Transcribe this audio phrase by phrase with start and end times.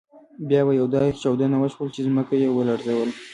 [0.47, 3.09] بیا یوه داسې چاودنه وشول چې ځمکه يې ولړزول.